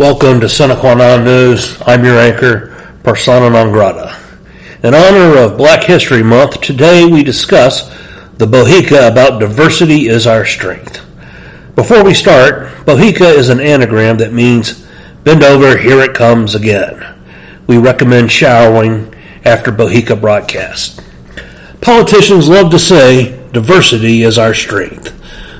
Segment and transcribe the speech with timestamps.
[0.00, 1.76] Welcome to Sine Qua Non News.
[1.84, 2.68] I'm your anchor,
[3.02, 4.16] Persona Non Grata.
[4.82, 7.90] In honor of Black History Month, today we discuss
[8.38, 11.04] the Bohica about diversity is our strength.
[11.74, 14.86] Before we start, Bohica is an anagram that means
[15.22, 17.14] bend over, here it comes again.
[17.66, 19.14] We recommend showering
[19.44, 20.98] after Bohica broadcast.
[21.82, 25.14] Politicians love to say diversity is our strength.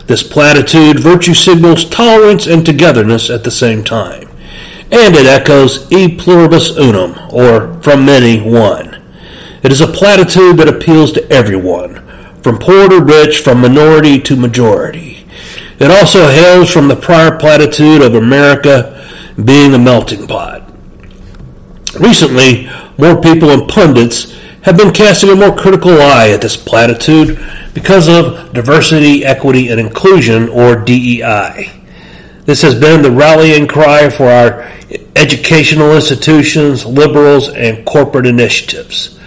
[0.06, 4.29] This platitude virtue signals tolerance and togetherness at the same time.
[4.92, 9.00] And it echoes e pluribus unum, or from many, one.
[9.62, 12.06] It is a platitude that appeals to everyone,
[12.42, 15.26] from poor to rich, from minority to majority.
[15.78, 18.96] It also hails from the prior platitude of America
[19.42, 20.70] being a melting pot.
[21.98, 27.38] Recently, more people and pundits have been casting a more critical eye at this platitude
[27.72, 31.79] because of diversity, equity, and inclusion, or DEI.
[32.46, 34.62] This has been the rallying cry for our
[35.14, 39.18] educational institutions, liberals, and corporate initiatives.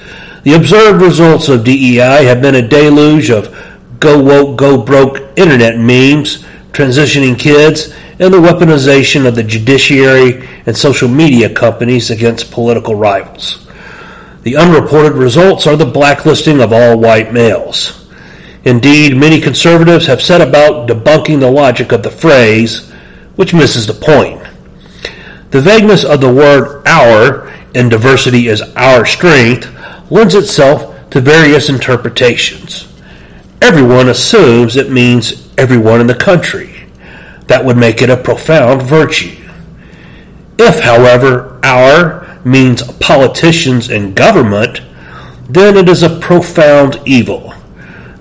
[0.44, 3.56] The observed results of DEI have been a deluge of
[4.00, 6.44] go woke, go broke internet memes,
[6.74, 13.66] transitioning kids, and the weaponization of the judiciary and social media companies against political rivals.
[14.42, 18.06] The unreported results are the blacklisting of all white males.
[18.66, 22.93] Indeed, many conservatives have set about debunking the logic of the phrase,
[23.36, 24.42] which misses the point.
[25.52, 29.70] The vagueness of the word our in diversity is our strength
[30.12, 32.88] lends itself to various interpretations.
[33.62, 36.88] Everyone assumes it means everyone in the country.
[37.48, 39.44] That would make it a profound virtue.
[40.58, 44.82] If, however, our means politicians and government,
[45.50, 47.54] then it is a profound evil.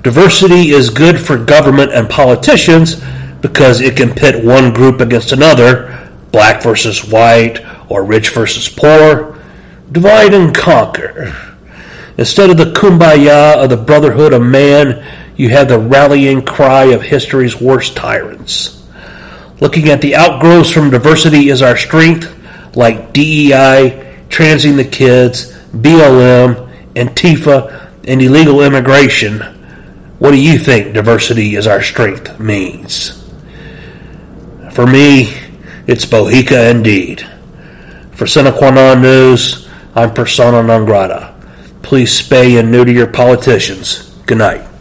[0.02, 3.02] Diversity is good for government and politicians
[3.42, 9.38] because it can pit one group against another, black versus white or rich versus poor.
[9.90, 11.34] Divide and conquer.
[12.16, 15.04] Instead of the kumbaya of the brotherhood of man,
[15.36, 18.86] you have the rallying cry of history's worst tyrants.
[19.60, 22.34] Looking at the outgrowths from diversity is our strength,
[22.74, 29.52] like DEI, transing the kids, BLM, Antifa, and illegal immigration
[30.22, 33.21] what do you think diversity is our strength means?
[34.74, 35.34] For me,
[35.86, 37.28] it's Bohica indeed.
[38.12, 41.34] For Sine News, I'm persona non grata.
[41.82, 44.10] Please spay and neuter your politicians.
[44.26, 44.71] Good night.